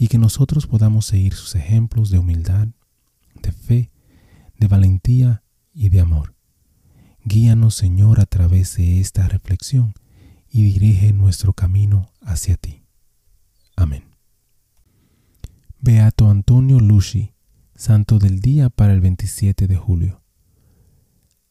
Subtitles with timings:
[0.00, 2.68] y que nosotros podamos seguir sus ejemplos de humildad,
[3.42, 3.90] de fe,
[4.58, 6.34] de valentía y de amor.
[7.22, 9.92] Guíanos, Señor, a través de esta reflexión
[10.48, 12.82] y dirige nuestro camino hacia ti.
[13.76, 14.04] Amén.
[15.78, 17.34] Beato Antonio Luci,
[17.74, 20.22] santo del día para el 27 de julio.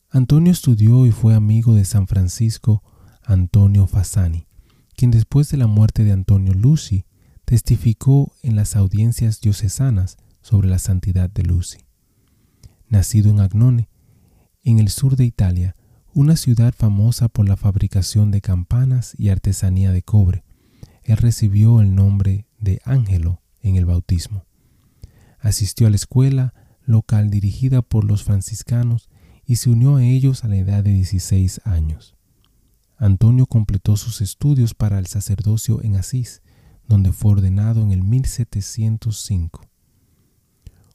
[0.10, 2.82] Antonio estudió y fue amigo de San Francisco
[3.22, 4.48] Antonio Fasani,
[4.96, 7.06] quien después de la muerte de Antonio Lucy
[7.50, 11.80] testificó en las audiencias diocesanas sobre la santidad de Lucy.
[12.90, 13.90] Nacido en Agnone,
[14.64, 15.76] en el sur de Italia,
[16.14, 20.44] una ciudad famosa por la fabricación de campanas y artesanía de cobre,
[21.02, 24.46] él recibió el nombre de Ángelo en el bautismo.
[25.40, 26.54] Asistió a la escuela
[26.84, 29.10] local dirigida por los franciscanos
[29.44, 32.16] y se unió a ellos a la edad de 16 años.
[32.96, 36.44] Antonio completó sus estudios para el sacerdocio en Asís,
[36.90, 39.62] donde fue ordenado en el 1705.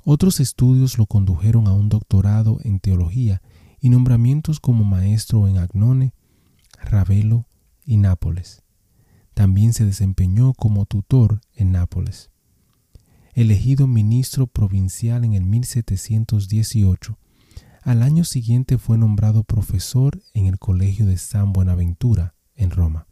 [0.05, 3.41] Otros estudios lo condujeron a un doctorado en teología
[3.81, 6.13] y nombramientos como maestro en Agnone,
[6.83, 7.47] Ravelo
[7.87, 8.63] y Nápoles.
[9.35, 12.31] También se desempeñó como tutor en Nápoles.
[13.33, 17.19] Elegido ministro provincial en el 1718,
[17.83, 23.07] al año siguiente fue nombrado profesor en el Colegio de San Buenaventura, en Roma,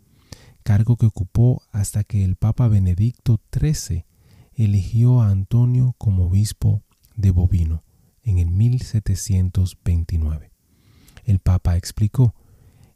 [0.63, 4.07] cargo que ocupó hasta que el Papa Benedicto XIII
[4.55, 6.83] eligió a Antonio como obispo
[7.17, 7.83] de Bovino
[8.23, 10.53] en el 1729.
[11.25, 12.35] El Papa explicó,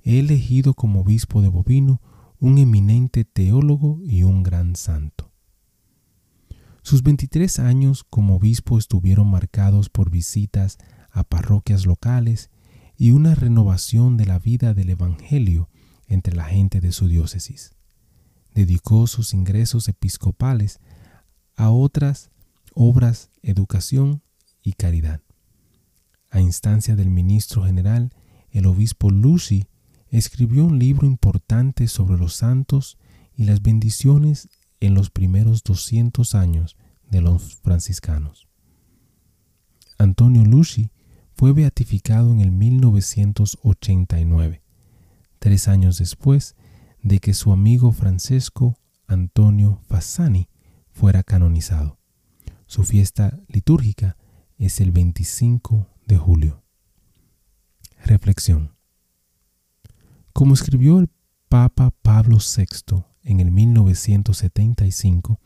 [0.03, 2.00] he elegido como obispo de Bovino
[2.38, 5.32] un eminente teólogo y un gran santo.
[6.82, 10.78] Sus 23 años como obispo estuvieron marcados por visitas
[11.10, 12.50] a parroquias locales
[12.97, 15.69] y una renovación de la vida del Evangelio
[16.09, 17.75] entre la gente de su diócesis.
[18.55, 20.81] Dedicó sus ingresos episcopales
[21.56, 22.31] a otras
[22.75, 24.22] obras, educación
[24.62, 25.21] y caridad.
[26.31, 28.12] A instancia del ministro general,
[28.50, 29.67] el obispo Lucy
[30.11, 32.99] escribió un libro importante sobre los santos
[33.34, 34.49] y las bendiciones
[34.81, 36.77] en los primeros 200 años
[37.11, 38.49] de los franciscanos.
[39.99, 40.91] Antonio Lucy
[41.34, 44.62] fue beatificado en el 1989,
[45.38, 46.56] tres años después
[47.02, 48.76] de que su amigo Francesco
[49.06, 50.48] Antonio Fassani
[50.91, 51.98] fuera canonizado.
[52.66, 54.16] Su fiesta litúrgica
[54.58, 56.62] es el 25 de julio.
[58.04, 58.76] Reflexión.
[60.32, 61.10] Como escribió el
[61.48, 65.41] Papa Pablo VI en el 1975,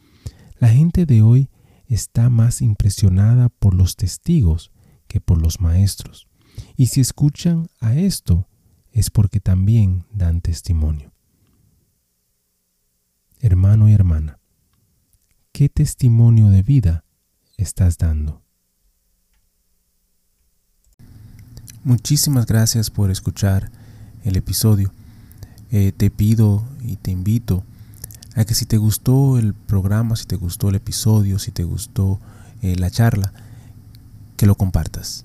[0.58, 1.50] la gente de hoy
[1.86, 4.70] está más impresionada por los testigos
[5.06, 6.28] que por los maestros.
[6.76, 8.48] Y si escuchan a esto,
[8.92, 11.12] es porque también dan testimonio.
[13.40, 14.38] Hermano y hermana,
[15.52, 17.04] ¿qué testimonio de vida
[17.56, 18.42] estás dando?
[21.82, 23.70] Muchísimas gracias por escuchar
[24.24, 24.92] el episodio.
[25.70, 27.64] Eh, te pido y te invito
[28.34, 32.20] a que si te gustó el programa, si te gustó el episodio, si te gustó
[32.60, 33.32] eh, la charla,
[34.36, 35.24] que lo compartas.